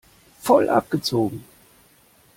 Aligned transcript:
Voll 0.41 0.67
abgezogen! 0.69 1.43